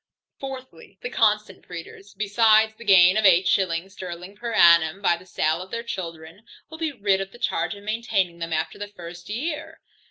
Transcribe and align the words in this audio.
Fourthly, 0.39 0.97
The 1.03 1.11
constant 1.11 1.67
breeders, 1.67 2.15
besides 2.17 2.73
the 2.73 2.83
gain 2.83 3.17
of 3.17 3.25
eight 3.25 3.47
shillings 3.47 3.93
sterling 3.93 4.35
per 4.35 4.51
annum 4.51 4.99
by 4.99 5.15
the 5.15 5.27
sale 5.27 5.61
of 5.61 5.69
their 5.69 5.83
children, 5.83 6.43
will 6.71 6.79
be 6.79 6.91
rid 6.91 7.21
of 7.21 7.31
the 7.31 7.37
charge 7.37 7.75
of 7.75 7.83
maintaining 7.83 8.39
them 8.39 8.51
after 8.51 8.79
the 8.79 8.87
first 8.87 9.29
year. 9.29 9.79